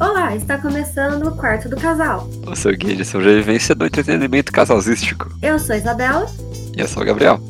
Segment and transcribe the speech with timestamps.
[0.00, 2.30] Olá, está começando o quarto do casal.
[2.46, 5.28] O seu guia de sobrevivência do entretenimento casalístico.
[5.42, 6.26] Eu sou a Isabela.
[6.76, 7.40] E eu sou o Gabriel.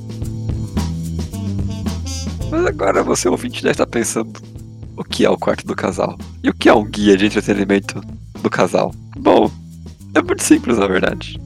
[2.51, 4.41] Mas agora você ouvinte deve estar pensando
[4.97, 6.17] o que é o quarto do casal?
[6.43, 8.01] E o que é um guia de entretenimento
[8.41, 8.95] do casal?
[9.19, 9.51] Bom,
[10.15, 11.39] é muito simples na verdade.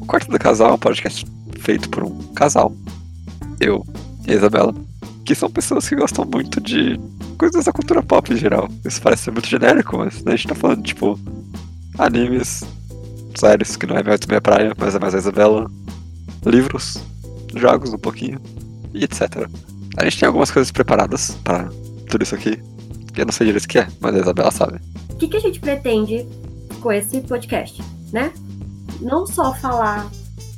[0.00, 1.26] O quarto do casal é um podcast
[1.58, 2.72] feito por um casal.
[3.60, 3.84] Eu
[4.26, 4.74] e a Isabela.
[5.26, 6.98] Que são pessoas que gostam muito de
[7.38, 8.68] coisas da cultura pop em geral.
[8.84, 11.18] Isso parece ser muito genérico, mas né, a gente tá falando, tipo,
[11.96, 12.64] animes,
[13.36, 15.70] séries, que não é muito minha praia, mas é mais a Isabela,
[16.44, 16.98] livros,
[17.54, 18.40] jogos um pouquinho,
[18.92, 19.48] e etc.
[19.96, 21.68] A gente tem algumas coisas preparadas para
[22.10, 22.60] tudo isso aqui,
[23.14, 24.80] que eu não sei direito o que é, mas a Isabela sabe.
[25.10, 26.26] O que, que a gente pretende
[26.80, 28.32] com esse podcast, né?
[29.00, 30.10] Não só falar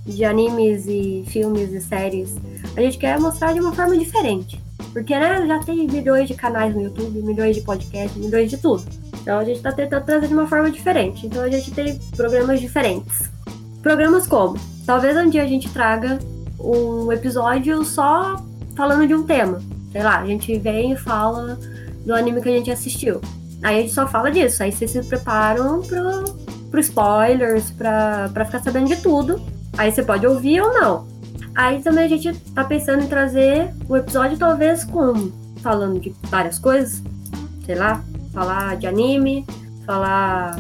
[0.07, 2.37] de animes e filmes e séries,
[2.77, 4.61] a gente quer mostrar de uma forma diferente.
[4.93, 8.85] Porque, né, já tem milhões de canais no YouTube, milhões de podcasts, milhões de tudo.
[9.21, 11.27] Então a gente tá tentando trazer de uma forma diferente.
[11.27, 13.31] Então a gente tem programas diferentes.
[13.83, 14.59] Programas como?
[14.85, 16.19] Talvez um dia a gente traga
[16.59, 18.37] um episódio só
[18.77, 19.61] falando de um tema.
[19.93, 21.59] Sei lá, a gente vem e fala
[22.05, 23.21] do anime que a gente assistiu.
[23.63, 24.63] Aí a gente só fala disso.
[24.63, 26.25] Aí vocês se preparam pro,
[26.71, 29.41] pro spoilers, pra, pra ficar sabendo de tudo.
[29.77, 31.10] Aí você pode ouvir ou não.
[31.55, 36.59] Aí também a gente tá pensando em trazer o episódio talvez com falando de várias
[36.59, 37.03] coisas,
[37.67, 39.45] sei lá, falar de anime,
[39.85, 40.57] falar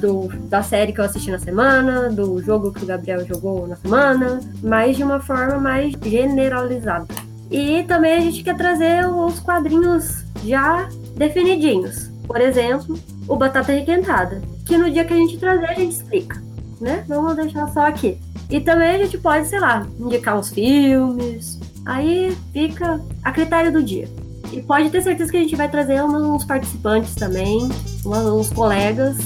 [0.00, 3.76] do, da série que eu assisti na semana, do jogo que o Gabriel jogou na
[3.76, 7.06] semana, mas de uma forma mais generalizada.
[7.50, 12.10] E também a gente quer trazer os quadrinhos já definidinhos.
[12.26, 12.98] Por exemplo,
[13.28, 16.42] o Batata Requentada, que no dia que a gente trazer a gente explica,
[16.80, 17.04] né?
[17.06, 18.18] Vamos deixar só aqui.
[18.50, 21.58] E também a gente pode, sei lá, indicar uns filmes.
[21.84, 24.08] Aí fica a critério do dia.
[24.52, 27.68] E pode ter certeza que a gente vai trazer uns participantes também,
[28.04, 29.16] uns colegas.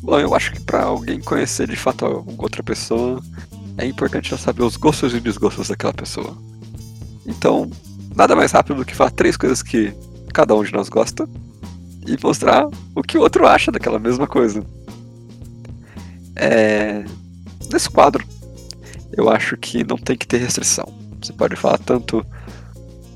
[0.00, 3.20] Bom, eu acho que para alguém conhecer de fato outra pessoa,
[3.76, 6.36] é importante já saber os gostos e desgostos daquela pessoa.
[7.26, 7.68] Então,
[8.14, 9.92] nada mais rápido do que falar três coisas que
[10.32, 11.28] cada um de nós gosta
[12.06, 14.64] e mostrar o que o outro acha daquela mesma coisa.
[16.34, 17.04] É...
[17.70, 18.24] Nesse quadro,
[19.16, 20.86] eu acho que não tem que ter restrição.
[21.20, 22.24] Você pode falar tanto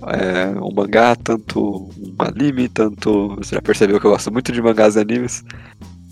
[0.06, 3.37] é, um mangá, tanto um anime, tanto.
[3.37, 5.45] Você já percebeu que eu gosto muito de mangás e animes.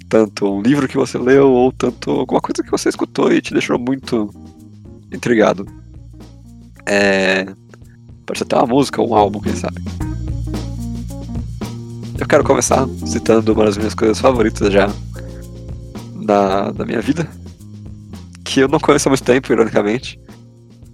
[0.09, 3.53] Tanto um livro que você leu, ou tanto alguma coisa que você escutou e te
[3.53, 4.31] deixou muito
[5.13, 5.67] intrigado.
[6.87, 7.45] É,
[8.27, 9.83] pode ser até uma música ou um álbum, quem sabe.
[12.19, 14.89] Eu quero começar citando uma das minhas coisas favoritas já
[16.25, 17.29] da, da minha vida,
[18.45, 20.21] que eu não conheço há muito tempo, ironicamente,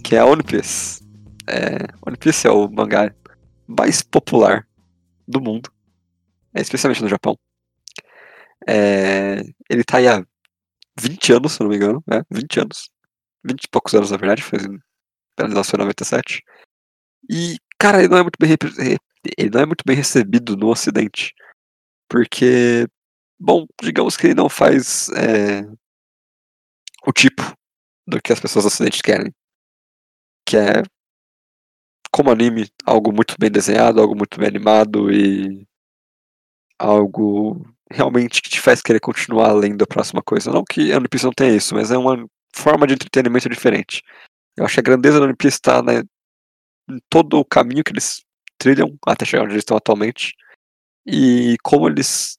[0.03, 1.03] que é a One Piece.
[1.47, 3.13] É, One Piece é o mangá
[3.67, 4.67] mais popular
[5.27, 5.71] do mundo,
[6.53, 7.35] é, especialmente no Japão.
[8.67, 10.23] É, ele tá aí há
[10.99, 12.21] 20 anos, se não me engano, né?
[12.31, 12.89] 20 anos.
[13.43, 16.43] 20 e poucos anos, na verdade, foi, em 97.
[17.29, 18.49] E, cara, ele não é muito bem
[19.37, 21.33] ele não é muito bem recebido no Ocidente.
[22.09, 22.87] Porque,
[23.39, 25.61] bom, digamos que ele não faz é,
[27.05, 27.41] o tipo
[28.07, 29.33] do que as pessoas do Ocidente querem.
[30.47, 30.83] Que é,
[32.11, 35.67] como anime, algo muito bem desenhado, algo muito bem animado e
[36.79, 40.51] algo realmente que te faz querer continuar além da próxima coisa.
[40.51, 44.01] Não que a One não tenha isso, mas é uma forma de entretenimento diferente.
[44.57, 46.03] Eu acho que a grandeza da One está né,
[46.89, 48.24] em todo o caminho que eles
[48.57, 50.33] trilham até chegar onde eles estão atualmente
[51.05, 52.37] e como eles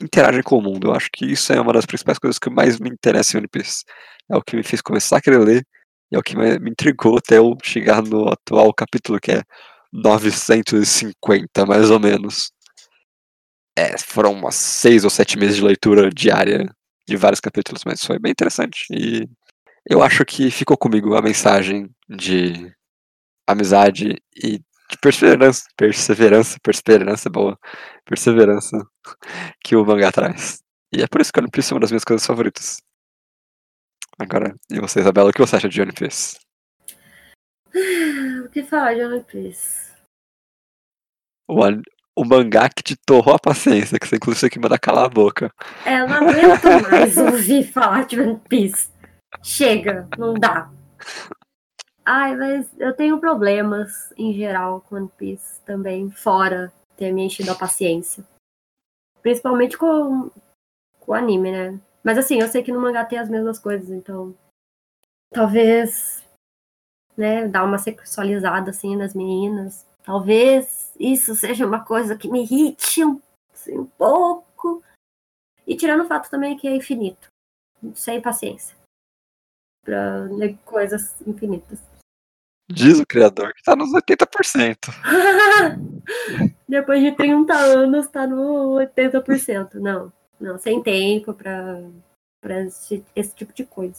[0.00, 0.88] interagem com o mundo.
[0.88, 3.48] Eu acho que isso é uma das principais coisas que mais me interessa em One
[3.48, 3.84] Piece.
[4.30, 5.66] É o que me fez começar a querer ler
[6.10, 9.42] e é o que me intrigou até eu chegar no atual capítulo, que é
[9.92, 12.52] 950, mais ou menos.
[13.76, 16.66] É, foram umas seis ou sete meses de leitura diária
[17.06, 18.86] de vários capítulos, mas foi bem interessante.
[18.90, 19.28] E
[19.88, 22.72] eu acho que ficou comigo a mensagem de
[23.46, 24.60] amizade e
[24.98, 27.58] perseverança, perseverança, perseverança boa,
[28.04, 28.76] perseverança
[29.62, 30.62] que o mangá traz.
[30.92, 32.82] E é por isso que One Piece é uma das minhas coisas favoritas.
[34.18, 36.36] Agora, e você, Isabela, o que você acha de One Piece?
[38.44, 39.92] O que falar de One Piece?
[41.48, 41.58] O,
[42.14, 45.50] o mangá que te torrou a paciência, que você inclusive que mandar calar a boca.
[45.86, 48.90] É, eu não aguento mais ouvir falar de One Piece.
[49.42, 50.70] Chega, não dá.
[52.04, 57.50] Ai, mas eu tenho problemas em geral com One Piece também, fora ter me enchido
[57.50, 58.24] a paciência.
[59.20, 60.30] Principalmente com,
[61.00, 61.80] com anime, né?
[62.02, 64.34] Mas assim, eu sei que no mangá tem as mesmas coisas, então.
[65.30, 66.22] Talvez
[67.16, 67.46] né?
[67.48, 69.86] Dar uma sexualizada assim nas meninas.
[70.02, 73.20] Talvez isso seja uma coisa que me irrite um,
[73.52, 74.82] assim, um pouco.
[75.66, 77.28] E tirando o fato também que é infinito.
[77.94, 78.76] Sem paciência.
[79.84, 81.80] Pra ler coisas infinitas.
[82.72, 84.76] Diz o criador que tá nos 80%.
[86.68, 89.74] Depois de 30 anos tá no 80%.
[89.74, 91.80] Não, não, sem tempo pra,
[92.40, 93.98] pra esse, esse tipo de coisa.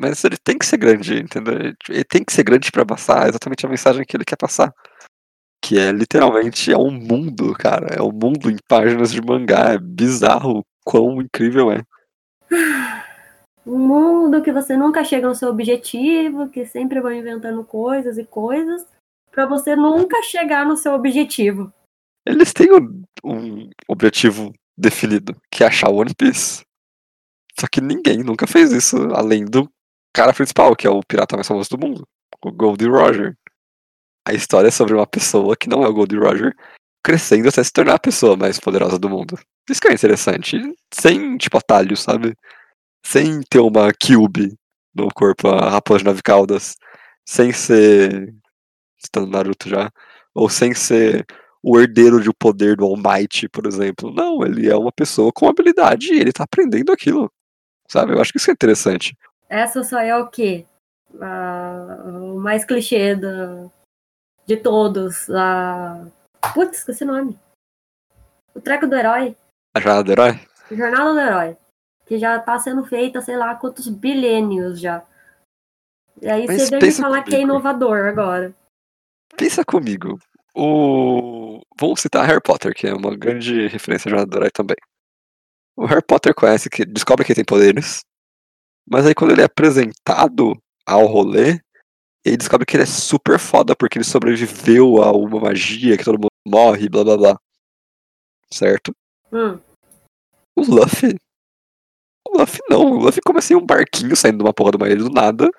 [0.00, 1.74] Mas ele tem que ser grande, entendeu?
[1.88, 4.72] Ele tem que ser grande pra passar exatamente a mensagem que ele quer passar.
[5.60, 7.96] Que é literalmente é um mundo, cara.
[7.96, 9.72] É um mundo em páginas de mangá.
[9.72, 11.82] É bizarro quão incrível é.
[13.68, 18.24] Um mundo que você nunca chega no seu objetivo, que sempre vai inventando coisas e
[18.24, 18.86] coisas,
[19.30, 21.70] pra você nunca chegar no seu objetivo.
[22.26, 26.64] Eles têm um, um objetivo definido, que é achar One Piece.
[27.60, 29.70] Só que ninguém nunca fez isso, além do
[30.14, 32.08] cara principal, que é o pirata mais famoso do mundo,
[32.42, 33.36] o Goldie Roger.
[34.26, 36.56] A história é sobre uma pessoa que não é o Goldie Roger,
[37.04, 39.38] crescendo até se tornar a pessoa mais poderosa do mundo.
[39.68, 40.56] Isso que é interessante.
[40.92, 42.34] Sem, tipo, atalho, sabe?
[43.04, 44.56] Sem ter uma Cube
[44.94, 46.76] no corpo, a raposa de nove caudas.
[47.26, 48.34] Sem ser.
[49.02, 49.90] Estando Naruto já.
[50.34, 51.26] Ou sem ser
[51.62, 54.12] o herdeiro de poder do All Might, por exemplo.
[54.12, 57.30] Não, ele é uma pessoa com habilidade e ele tá aprendendo aquilo.
[57.88, 58.12] Sabe?
[58.12, 59.16] Eu acho que isso é interessante.
[59.48, 60.66] Essa só é o quê?
[61.20, 63.70] Ah, o mais clichê do,
[64.46, 65.28] de todos.
[65.30, 66.06] A...
[66.54, 67.38] Putz, esqueci o nome.
[68.54, 69.36] O treco do herói.
[69.74, 70.40] A jornada do herói?
[70.70, 71.56] Jornada do herói.
[72.08, 75.04] Que já tá sendo feita, sei lá, quantos bilênios já.
[76.20, 77.52] E aí Mas você vem me falar que é comigo.
[77.52, 78.54] inovador agora.
[79.36, 80.18] Pensa comigo.
[80.54, 81.60] O...
[81.78, 84.76] Vamos citar Harry Potter, que é uma grande referência jornada do também.
[85.76, 88.00] O Harry Potter conhece que descobre que ele tem poderes,
[88.90, 91.60] mas aí quando ele é apresentado ao rolê,
[92.24, 96.18] ele descobre que ele é super foda porque ele sobreviveu a uma magia que todo
[96.18, 97.40] mundo morre, blá blá blá.
[98.52, 98.92] Certo?
[99.32, 99.60] Hum.
[100.56, 101.16] O Luffy.
[102.28, 102.82] O Luffy não.
[102.92, 105.50] O Luffy começa em um barquinho saindo de uma porra de uma ilha do nada.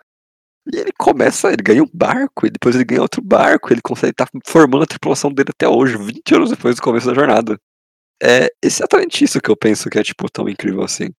[0.72, 4.12] E ele começa, ele ganha um barco, e depois ele ganha outro barco, ele consegue
[4.12, 7.58] estar formando a tripulação dele até hoje, 20 anos depois do começo da jornada.
[8.22, 11.10] É exatamente isso que eu penso que é, tipo, tão incrível assim.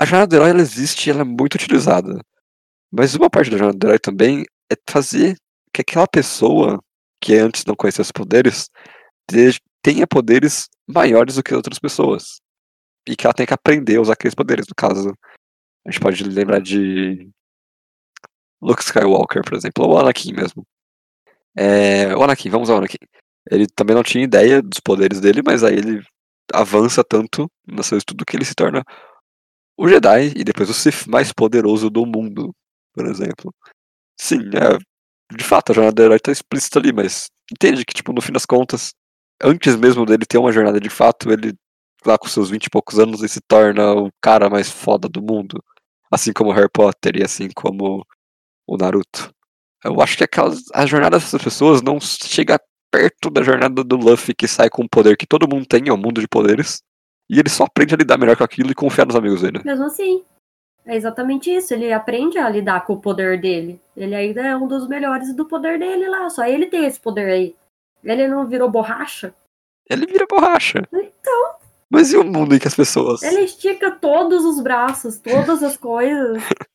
[0.00, 2.20] A jornada do herói, ela existe ela é muito utilizada.
[2.92, 5.36] Mas uma parte da jornada do herói também é fazer
[5.72, 6.78] que aquela pessoa,
[7.22, 8.68] que antes não conhecia os poderes,
[9.30, 12.41] te- tenha poderes maiores do que outras pessoas.
[13.06, 14.66] E que ela tem que aprender a usar aqueles poderes.
[14.68, 15.12] No caso,
[15.86, 17.28] a gente pode lembrar de
[18.60, 20.64] Luke Skywalker, por exemplo, ou Anakin mesmo.
[21.56, 22.98] É, o Anakin, vamos ao Anakin.
[23.50, 26.02] Ele também não tinha ideia dos poderes dele, mas aí ele
[26.52, 28.84] avança tanto no seu estudo que ele se torna
[29.76, 32.54] o Jedi e depois o Sith mais poderoso do mundo,
[32.92, 33.52] por exemplo.
[34.20, 34.78] Sim, é,
[35.36, 38.32] de fato, a jornada do herói tá explícita ali, mas entende que, tipo, no fim
[38.32, 38.92] das contas,
[39.42, 41.54] antes mesmo dele ter uma jornada de fato, ele,
[42.06, 45.22] lá com seus 20 e poucos anos, ele se torna o cara mais foda do
[45.22, 45.62] mundo.
[46.10, 48.06] Assim como o Harry Potter e assim como
[48.66, 49.32] o Naruto.
[49.84, 52.60] Eu acho que aquelas, a jornada dessas pessoas não chega
[52.90, 55.92] perto da jornada do Luffy que sai com o poder que todo mundo tem, é
[55.92, 56.82] um mundo de poderes.
[57.28, 59.62] E ele só aprende a lidar melhor com aquilo e confiar nos amigos dele.
[59.64, 60.22] Mesmo assim.
[60.84, 61.72] É exatamente isso.
[61.72, 63.80] Ele aprende a lidar com o poder dele.
[63.96, 66.28] Ele ainda é um dos melhores do poder dele lá.
[66.28, 67.56] Só ele tem esse poder aí.
[68.04, 69.34] Ele não virou borracha?
[69.88, 70.82] Ele vira borracha.
[70.92, 71.54] Então.
[71.92, 73.22] Mas e o mundo em que as pessoas.
[73.22, 76.42] Ele estica todos os braços, todas as coisas.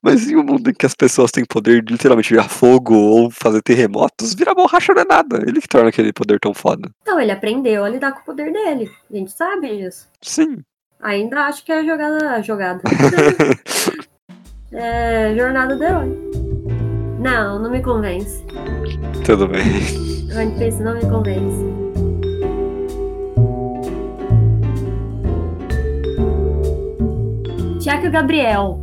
[0.00, 3.28] Mas e o mundo em que as pessoas têm poder de literalmente virar fogo ou
[3.28, 4.32] fazer terremotos?
[4.34, 5.42] Virar borracha não é nada.
[5.44, 6.88] Ele que torna aquele poder tão foda.
[7.02, 8.88] Então, ele aprendeu a lidar com o poder dele.
[9.10, 10.08] A gente sabe disso.
[10.22, 10.58] Sim.
[11.02, 12.40] Ainda acho que é jogada.
[12.42, 12.82] Jogada.
[14.70, 16.16] é, jornada do herói.
[17.18, 18.44] Não, não me convence.
[19.24, 19.64] Tudo bem.
[20.32, 21.85] One Piece não me convence.
[27.86, 28.80] Já que o Gabriel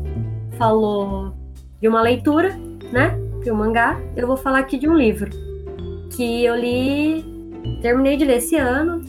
[0.57, 1.33] falou
[1.81, 2.57] de uma leitura,
[2.89, 3.09] né?
[3.43, 5.29] De um mangá, eu vou falar aqui de um livro
[6.15, 7.21] que eu li,
[7.81, 9.01] terminei de ler esse ano,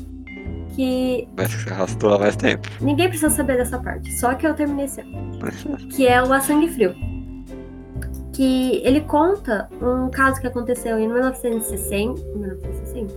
[0.74, 2.68] que Mas que você arrastou há mais tempo.
[2.80, 5.38] ninguém precisa saber dessa parte, só que eu terminei esse ano
[5.94, 6.92] que é o A Sangue Frio.
[8.32, 12.20] Que ele conta um caso que aconteceu em 1960.
[12.36, 13.14] 1960?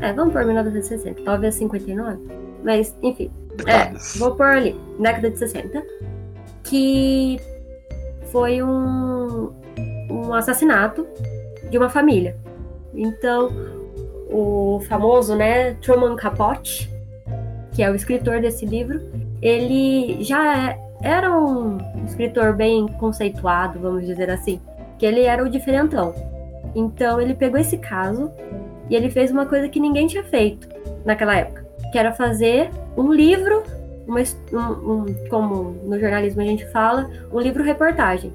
[0.00, 2.51] É, vamos por 1960, talvez 59.
[2.62, 3.30] Mas, enfim,
[3.66, 5.82] é, vou pôr ali, década de 60.
[6.64, 7.38] Que
[8.30, 9.52] foi um,
[10.10, 11.06] um assassinato
[11.70, 12.36] de uma família.
[12.94, 13.50] Então,
[14.30, 16.90] o famoso, né, Truman Capote,
[17.72, 19.00] que é o escritor desse livro,
[19.40, 24.60] ele já é- era um escritor bem conceituado, vamos dizer assim,
[24.98, 26.14] que ele era o diferentão.
[26.74, 28.30] Então ele pegou esse caso
[28.88, 30.68] e ele fez uma coisa que ninguém tinha feito
[31.04, 31.61] naquela época,
[31.92, 33.62] que era fazer um livro,
[34.06, 34.20] uma,
[34.52, 38.32] um, um, como no jornalismo a gente fala, um livro reportagem.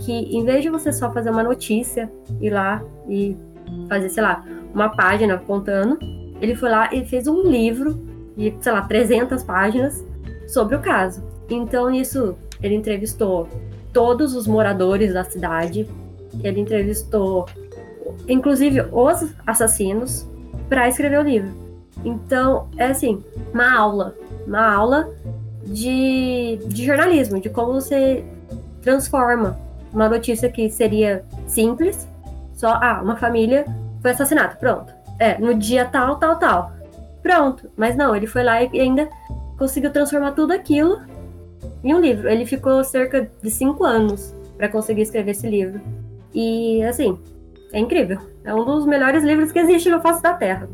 [0.00, 3.36] Que em vez de você só fazer uma notícia, ir lá e
[3.88, 5.98] fazer, sei lá, uma página contando,
[6.40, 8.00] ele foi lá e fez um livro
[8.36, 10.04] de, sei lá, 300 páginas
[10.46, 11.22] sobre o caso.
[11.50, 13.48] Então, nisso, ele entrevistou
[13.92, 15.88] todos os moradores da cidade,
[16.42, 17.46] ele entrevistou,
[18.26, 20.26] inclusive, os assassinos,
[20.68, 21.61] para escrever o livro.
[22.04, 23.22] Então, é assim,
[23.52, 24.14] uma aula,
[24.46, 25.10] uma aula
[25.64, 28.24] de, de jornalismo, de como você
[28.80, 29.58] transforma
[29.92, 32.08] uma notícia que seria simples,
[32.54, 33.64] só, ah, uma família
[34.00, 34.92] foi assassinada, pronto.
[35.18, 36.72] É, no dia tal, tal, tal.
[37.22, 37.70] Pronto.
[37.76, 39.08] Mas não, ele foi lá e ainda
[39.56, 41.00] conseguiu transformar tudo aquilo
[41.84, 42.28] em um livro.
[42.28, 45.80] Ele ficou cerca de cinco anos para conseguir escrever esse livro.
[46.34, 47.18] E, assim,
[47.72, 48.18] é incrível.
[48.44, 50.68] É um dos melhores livros que existe no face da Terra.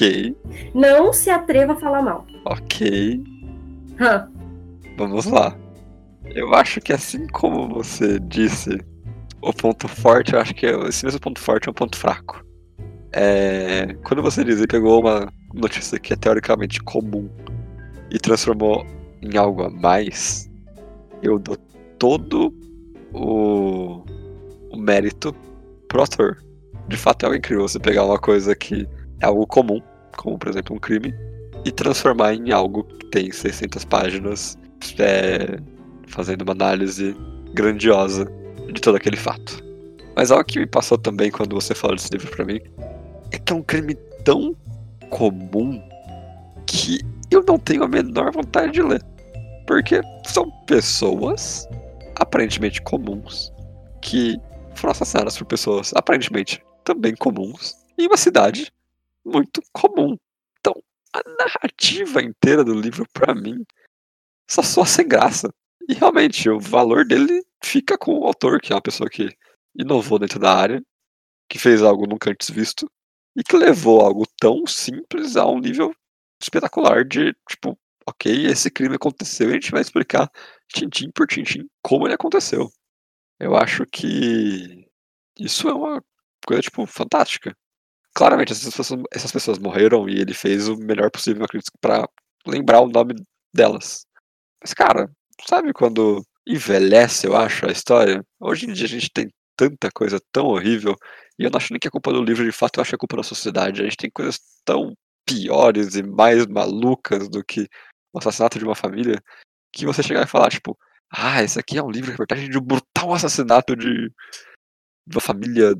[0.00, 0.34] Ok.
[0.74, 2.26] Não se atreva a falar mal.
[2.46, 3.22] Ok.
[4.00, 4.30] Hã.
[4.96, 5.54] Vamos lá.
[6.24, 8.78] Eu acho que assim como você disse,
[9.42, 12.42] o ponto forte, eu acho que esse mesmo ponto forte é um ponto fraco.
[13.12, 17.28] É, quando você diz que pegou uma notícia que é teoricamente comum
[18.10, 18.86] e transformou
[19.20, 20.50] em algo a mais,
[21.22, 21.58] eu dou
[21.98, 22.54] todo
[23.12, 24.02] o,
[24.70, 25.34] o mérito
[25.88, 26.42] pro autor.
[26.88, 28.88] De fato é algo incrível você pegar uma coisa que
[29.20, 29.80] é algo comum,
[30.16, 31.14] como por exemplo um crime,
[31.64, 34.58] e transformar em algo que tem 600 páginas,
[34.98, 35.58] é,
[36.06, 37.14] fazendo uma análise
[37.52, 38.30] grandiosa
[38.72, 39.62] de todo aquele fato.
[40.16, 42.60] Mas algo que me passou também quando você falou desse livro para mim
[43.32, 44.56] é que é um crime tão
[45.08, 45.82] comum
[46.66, 47.00] que
[47.30, 49.02] eu não tenho a menor vontade de ler.
[49.66, 51.68] Porque são pessoas
[52.16, 53.52] aparentemente comuns
[54.02, 54.36] que
[54.74, 58.72] foram assassinadas por pessoas aparentemente também comuns em uma cidade
[59.24, 60.16] muito comum.
[60.58, 60.74] Então,
[61.12, 63.64] a narrativa inteira do livro, para mim,
[64.48, 65.52] só soa sem graça.
[65.88, 69.28] E realmente, o valor dele fica com o autor, que é uma pessoa que
[69.74, 70.82] inovou dentro da área,
[71.48, 72.90] que fez algo nunca antes visto,
[73.36, 75.94] e que levou algo tão simples a um nível
[76.40, 80.30] espetacular de, tipo, ok, esse crime aconteceu e a gente vai explicar
[80.68, 82.70] tintim por tintim como ele aconteceu.
[83.38, 84.86] Eu acho que
[85.38, 86.02] isso é uma
[86.46, 87.56] coisa, tipo, fantástica.
[88.20, 92.06] Claramente, essas pessoas, essas pessoas morreram e ele fez o melhor possível, acredito, pra
[92.46, 93.14] lembrar o nome
[93.50, 94.04] delas.
[94.62, 95.10] Mas, cara,
[95.48, 98.22] sabe quando envelhece, eu acho, a história?
[98.38, 100.94] Hoje em dia a gente tem tanta coisa tão horrível
[101.38, 102.94] e eu não acho nem que é culpa do livro, de fato, eu acho que
[102.96, 103.80] é culpa da sociedade.
[103.80, 104.92] A gente tem coisas tão
[105.24, 107.66] piores e mais malucas do que
[108.12, 109.18] o assassinato de uma família
[109.72, 110.76] que você chegar e falar, tipo,
[111.10, 114.12] ah, esse aqui é um livro de reportagem de um brutal assassinato de
[115.10, 115.74] uma família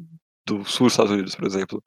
[0.47, 1.85] do sul dos Estados Unidos, por exemplo.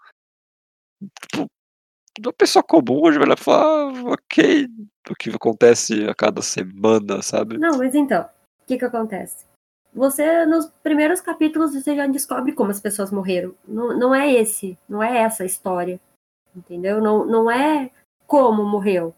[2.19, 4.67] Uma pessoa comum hoje vai falar, ah, ok,
[5.09, 7.57] o que acontece a cada semana, sabe?
[7.57, 9.45] Não, mas então, o que que acontece?
[9.93, 13.53] você, nos primeiros capítulos, você já descobre como as pessoas morreram.
[13.67, 15.99] Não, não é esse, não é essa a história.
[16.55, 16.99] Entendeu?
[16.99, 17.91] Não, não é
[18.25, 19.13] como morreu.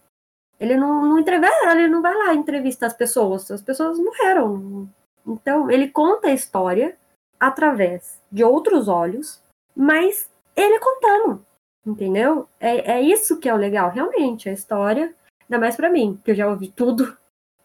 [0.59, 3.49] Ele não, não entrevista, ele não vai lá entrevistar as pessoas.
[3.49, 4.89] As pessoas morreram.
[5.25, 6.97] Então, ele conta a história
[7.39, 9.41] através de outros olhos,
[9.75, 11.45] mas ele contando.
[11.85, 12.47] Entendeu?
[12.59, 14.49] É, é isso que é o legal, realmente.
[14.49, 15.13] A história,
[15.43, 17.15] ainda mais para mim, que eu já ouvi tudo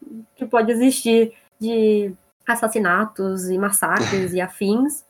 [0.36, 2.12] que pode existir de
[2.46, 5.04] assassinatos e massacres e afins.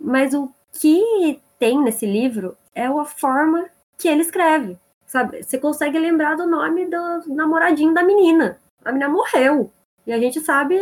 [0.00, 4.78] Mas o que tem nesse livro é a forma que ele escreve.
[5.06, 5.42] Sabe?
[5.42, 8.58] Você consegue lembrar do nome do namoradinho da menina.
[8.84, 9.72] A menina morreu.
[10.06, 10.78] E a gente sabe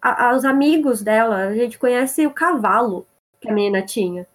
[0.00, 3.06] a, a, os amigos dela, a gente conhece o cavalo
[3.40, 4.26] que a menina tinha.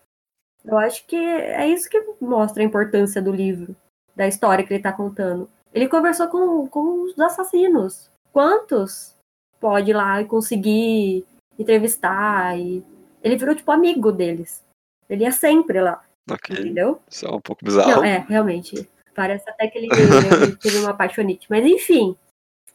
[0.63, 3.75] Eu acho que é isso que mostra a importância do livro,
[4.15, 5.49] da história que ele está contando.
[5.73, 8.09] Ele conversou com, com os assassinos.
[8.31, 9.15] Quantos
[9.59, 11.25] pode ir lá e conseguir
[11.57, 12.57] entrevistar.
[12.59, 12.83] E...
[13.23, 14.63] Ele virou, tipo, amigo deles.
[15.09, 16.03] Ele ia sempre lá.
[16.29, 16.55] Ok.
[16.55, 17.01] Entendeu?
[17.09, 17.91] Isso é um pouco bizarro.
[17.91, 18.87] Não, é, realmente.
[19.13, 21.47] Parece até que ele, ele teve uma apaixonite.
[21.49, 22.15] Mas enfim,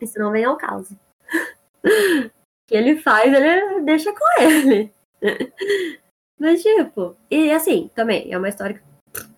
[0.00, 0.98] isso não vem ao caso.
[1.84, 2.30] o
[2.68, 4.92] que ele faz, ele deixa com ele.
[6.38, 8.84] Mas, tipo, e assim, também, é uma história que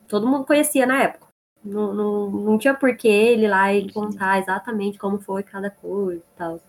[0.09, 1.29] todo mundo conhecia na época.
[1.65, 6.23] Não, não, não tinha por que ele lá e contar exatamente como foi cada coisa
[6.23, 6.61] e tal.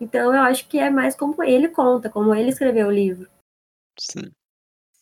[0.00, 3.28] Então eu acho que é mais como ele conta, como ele escreveu o livro.
[3.98, 4.30] Sim.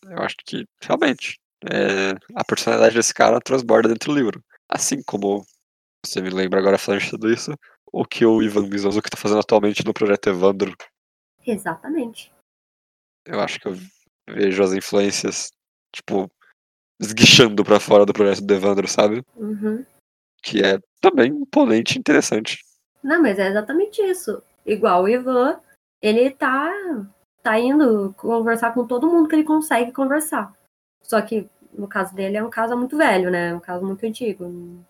[0.03, 4.43] Eu acho que realmente é, a personalidade desse cara transborda dentro do livro.
[4.67, 5.45] Assim como
[6.05, 7.53] você me lembra agora falando de tudo isso,
[7.91, 10.75] o que o Ivan Mizanzuki está fazendo atualmente no projeto Evandro.
[11.45, 12.31] Exatamente.
[13.25, 13.77] eu acho que eu
[14.33, 15.51] vejo as influências,
[15.93, 16.29] tipo,
[16.99, 19.23] esguichando pra fora do projeto do Evandro, sabe?
[19.35, 19.85] Uhum.
[20.41, 22.59] Que é também imponente e interessante.
[23.03, 24.41] Não, mas é exatamente isso.
[24.65, 25.59] Igual o Ivan,
[26.01, 26.71] ele tá,
[27.41, 30.53] tá indo conversar com todo mundo que ele consegue conversar.
[31.01, 33.53] Só que no caso dele é um caso muito velho, né?
[33.53, 34.47] Um caso muito antigo.
[34.47, 34.85] Não,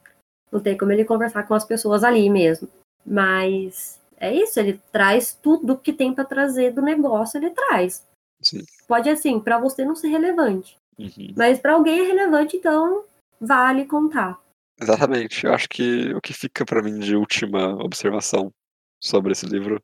[0.51, 2.67] não tem como ele conversar com as pessoas ali mesmo.
[3.05, 8.05] Mas é isso, ele traz tudo que tem para trazer do negócio, ele traz.
[8.41, 8.63] Sim.
[8.89, 11.31] Pode assim, para você não ser relevante, Uhum.
[11.37, 13.05] mas para alguém é relevante, então
[13.39, 14.37] vale contar.
[14.81, 15.45] Exatamente.
[15.45, 18.51] Eu acho que o que fica pra mim de última observação
[18.99, 19.81] sobre esse livro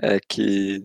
[0.00, 0.82] é que,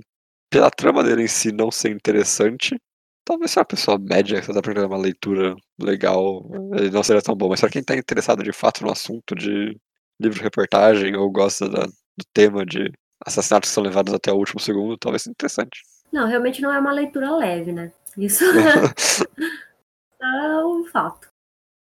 [0.50, 2.76] pela trama dele em si não ser interessante,
[3.24, 7.36] talvez se uma pessoa média que tá aprendendo uma leitura legal, ele não seria tão
[7.36, 7.50] bom.
[7.50, 9.80] Mas pra quem tá interessado de fato no assunto de
[10.20, 12.92] livro-reportagem ou gosta da- do tema de
[13.26, 15.82] assassinatos que são levados até o último segundo, talvez seja interessante.
[16.16, 17.92] Não, realmente não é uma leitura leve, né?
[18.18, 18.46] Isso
[20.22, 21.28] é um fato.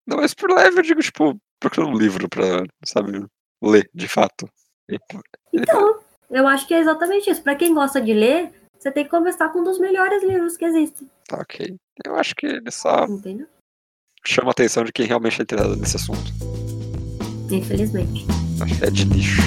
[0.08, 3.26] não, mas por leve eu digo, tipo, procurando um livro pra, sabe,
[3.62, 4.48] ler de fato.
[4.90, 4.98] E-
[5.52, 7.44] Então, eu acho que é exatamente isso.
[7.44, 10.64] Para quem gosta de ler, você tem que começar com um dos melhores livros que
[10.64, 11.76] existem, Tá ok.
[12.06, 13.48] Eu acho que ele só entendeu?
[14.26, 16.32] chama a atenção de quem realmente é interessado nesse assunto.
[17.52, 18.26] Infelizmente.
[18.62, 19.42] Acho que é de nicho.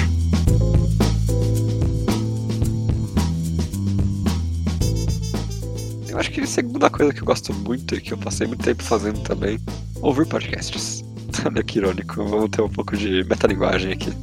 [6.15, 8.81] Acho que a segunda coisa que eu gosto muito e que eu passei muito tempo
[8.81, 9.59] fazendo também,
[10.01, 11.03] ouvir podcasts.
[11.45, 14.13] Olha que irônico, vamos ter um pouco de metalinguagem aqui.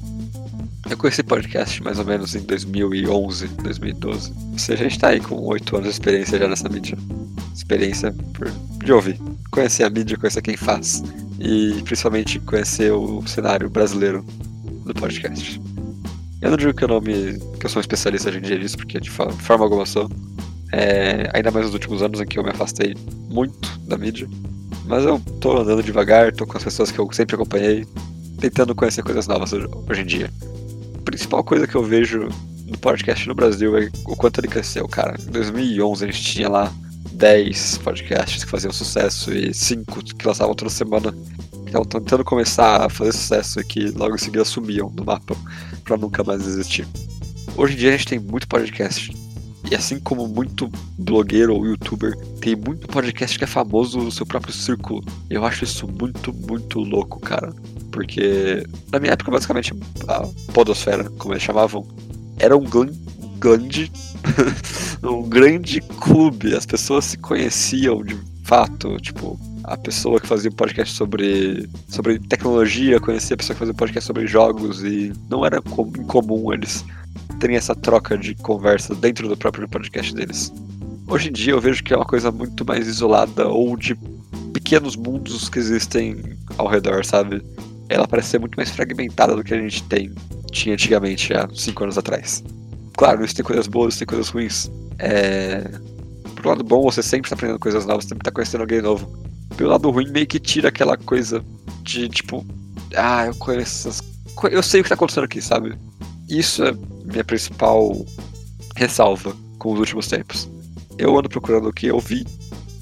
[0.88, 4.32] Eu conheci podcast mais ou menos em 2011, 2012.
[4.52, 6.96] Ou seja, a gente tá aí com 8 anos de experiência já nessa mídia.
[7.54, 8.50] Experiência por,
[8.84, 9.18] de ouvir.
[9.50, 11.02] Conhecer a mídia, conhecer quem faz.
[11.38, 14.25] E principalmente conhecer o cenário brasileiro
[14.84, 15.61] do podcast.
[16.40, 17.38] Eu não digo que eu não me.
[17.61, 20.11] que eu sou um especialista hoje em dia disso, porque de forma alguma sou.
[20.73, 22.95] É, ainda mais nos últimos anos em que eu me afastei
[23.29, 24.29] muito da mídia.
[24.87, 27.87] Mas eu tô andando devagar, tô com as pessoas que eu sempre acompanhei,
[28.41, 30.30] tentando conhecer coisas novas hoje, em dia.
[30.99, 32.28] A principal coisa que eu vejo
[32.67, 35.15] no podcast no Brasil é o quanto ele cresceu, cara.
[35.21, 36.73] Em 2011 a gente tinha lá
[37.13, 41.15] 10 podcasts que faziam sucesso e 5 que lançavam toda semana.
[41.67, 45.37] Estavam tentando começar a fazer sucesso e que logo em seguida sumiam do mapa
[45.85, 46.87] pra nunca mais existir.
[47.56, 49.13] Hoje em dia a gente tem muito podcast.
[49.73, 54.26] E assim como muito blogueiro ou youtuber, tem muito podcast que é famoso no seu
[54.26, 55.02] próprio círculo.
[55.30, 57.54] Eu acho isso muito, muito louco, cara.
[57.91, 59.73] Porque na minha época, basicamente,
[60.08, 61.89] a Podosfera, como eles chamavam,
[62.39, 62.67] era um
[63.39, 63.91] grande.
[65.02, 66.54] um grande clube.
[66.54, 68.99] As pessoas se conheciam de fato.
[69.00, 74.06] Tipo, a pessoa que fazia podcast sobre, sobre tecnologia conhecia a pessoa que fazia podcast
[74.06, 74.85] sobre jogos.
[74.85, 76.85] E não era com- incomum eles
[77.43, 80.52] terem essa troca de conversa dentro do próprio podcast deles.
[81.09, 83.97] Hoje em dia eu vejo que é uma coisa muito mais isolada ou de
[84.52, 87.43] pequenos mundos que existem ao redor, sabe?
[87.89, 90.13] Ela parece ser muito mais fragmentada do que a gente tem,
[90.52, 92.45] tinha antigamente, há cinco anos atrás.
[92.97, 94.71] Claro, isso tem coisas boas, tem coisas ruins.
[95.00, 95.69] É...
[96.37, 99.13] Pro lado bom, você sempre está aprendendo coisas novas, sempre está conhecendo alguém novo.
[99.57, 101.45] Pelo lado ruim, meio que tira aquela coisa
[101.83, 102.47] de tipo,
[102.95, 104.00] ah, eu conheço essas
[104.49, 105.76] Eu sei o que tá acontecendo aqui, sabe?
[106.28, 106.73] Isso é
[107.04, 108.04] minha principal
[108.76, 110.49] ressalva com os últimos tempos.
[110.99, 112.25] Eu ando procurando o que eu vi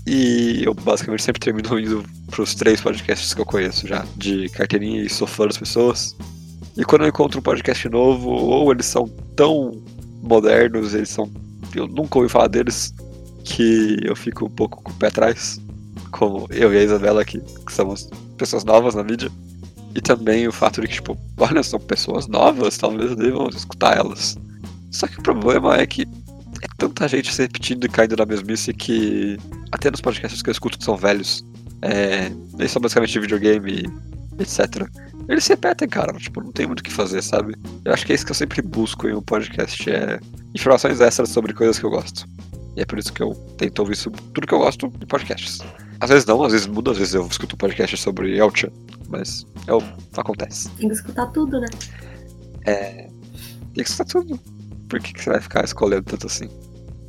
[0.07, 5.03] e eu basicamente sempre termino indo pros três podcasts que eu conheço já, de carteirinha
[5.03, 6.17] e sou fã das pessoas.
[6.77, 9.83] E quando eu encontro um podcast novo, ou eles são tão
[10.23, 11.31] modernos, eles são.
[11.75, 12.95] Eu nunca ouvi falar deles,
[13.45, 15.61] que eu fico um pouco com o pé atrás.
[16.11, 19.31] Como eu e a Isabela aqui, que somos pessoas novas na mídia.
[19.95, 24.39] E também o fato de que, tipo, olha, são pessoas novas, talvez devamos escutar elas.
[24.91, 26.03] Só que o problema é que
[26.63, 29.37] é tanta gente se repetindo e caindo na mesmice que
[29.73, 31.45] até nos podcasts que eu escuto que são velhos,
[31.83, 33.89] é, eles são basicamente de videogame,
[34.39, 34.87] etc.
[35.29, 37.55] Eles se repetem, cara, tipo, não tem muito o que fazer, sabe?
[37.85, 40.19] Eu acho que é isso que eu sempre busco em um podcast, é
[40.55, 42.27] informações extras sobre coisas que eu gosto.
[42.77, 45.61] E é por isso que eu tento ouvir tudo que eu gosto em podcasts.
[46.01, 48.71] Às vezes não, às vezes muda, às vezes eu escuto um podcast sobre Elchan,
[49.09, 49.83] mas é o
[50.17, 50.71] acontece.
[50.71, 51.67] Tem que escutar tudo, né?
[52.65, 53.11] Tem
[53.75, 54.39] que escutar tudo.
[54.89, 56.49] Por que, que você vai ficar escolhendo tanto assim?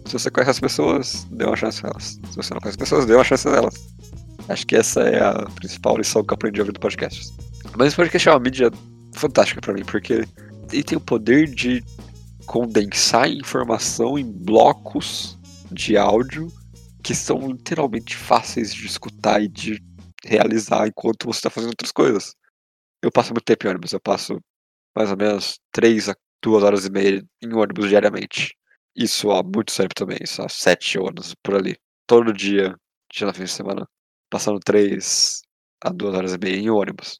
[0.05, 2.19] Se você conhece as pessoas, dê uma chance a elas.
[2.29, 3.73] Se você não conhece as pessoas, dê uma chance a elas.
[4.49, 7.33] Acho que essa é a principal lição que eu aprendi ouvindo podcast.
[7.77, 8.71] Mas esse podcast é uma mídia
[9.13, 10.25] fantástica pra mim, porque
[10.71, 11.83] ele tem o poder de
[12.45, 15.39] condensar informação em blocos
[15.71, 16.47] de áudio
[17.03, 19.81] que são literalmente fáceis de escutar e de
[20.23, 22.35] realizar enquanto você está fazendo outras coisas.
[23.01, 24.39] Eu passo muito tempo em ônibus, eu passo
[24.95, 28.55] mais ou menos 3 a 2 horas e meia em ônibus diariamente.
[28.95, 31.77] isso há muito tempo também, isso há sete anos por ali.
[32.07, 32.75] Todo dia,
[33.11, 33.87] dia na fim de semana,
[34.29, 35.41] passando três
[35.83, 37.19] a duas horas e meia em ônibus.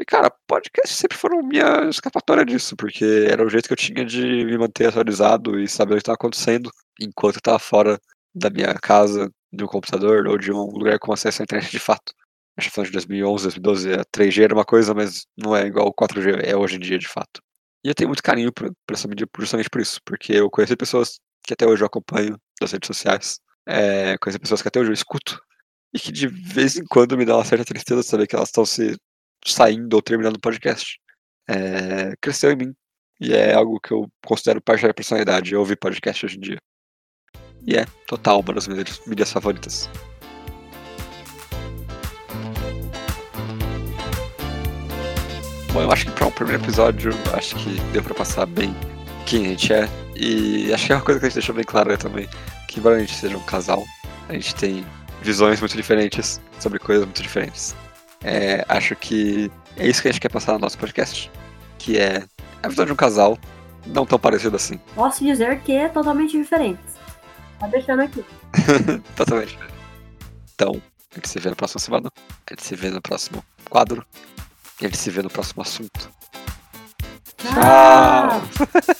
[0.00, 4.04] E, cara, podcast sempre foram minha escapatória disso, porque era o jeito que eu tinha
[4.04, 8.00] de me manter atualizado e saber o que estava acontecendo enquanto eu estava fora
[8.34, 11.78] da minha casa, de um computador ou de um lugar com acesso à internet de
[11.78, 12.12] fato.
[12.56, 15.66] A gente tá falando de 2011, 2012, a 3G era uma coisa, mas não é
[15.66, 17.40] igual o 4G é hoje em dia, de fato.
[17.84, 20.76] E eu tenho muito carinho por, por essa mídia justamente por isso, porque eu conheci
[20.76, 24.90] pessoas que até hoje eu acompanho das redes sociais, é, conheci pessoas que até hoje
[24.90, 25.40] eu escuto,
[25.94, 28.66] e que de vez em quando me dá uma certa tristeza saber que elas estão
[28.66, 28.96] se
[29.46, 30.98] saindo ou terminando o podcast.
[31.48, 32.74] É, cresceu em mim.
[33.20, 36.58] E é algo que eu considero parte da personalidade, eu ouvir podcast hoje em dia.
[37.68, 39.90] E é total uma das minhas mídias favoritas.
[45.70, 48.74] Bom, eu acho que para um primeiro episódio, acho que deu para passar bem
[49.26, 49.86] quem a gente é.
[50.16, 52.26] E acho que é uma coisa que a gente deixou bem clara também,
[52.68, 53.84] que embora a gente seja um casal,
[54.30, 54.82] a gente tem
[55.20, 57.76] visões muito diferentes sobre coisas muito diferentes.
[58.24, 61.30] É, acho que é isso que a gente quer passar no nosso podcast,
[61.78, 62.24] que é
[62.62, 63.38] a visão de um casal
[63.86, 64.80] não tão parecido assim.
[64.94, 66.80] Posso dizer que é totalmente diferente.
[67.58, 68.24] Tá deixando aqui.
[69.16, 69.58] totalmente.
[70.54, 70.80] Então,
[71.12, 74.04] a gente se vê na próxima semana, a gente se vê no próximo quadro
[74.80, 76.10] e a gente se vê no próximo assunto.
[77.36, 78.42] Tchau!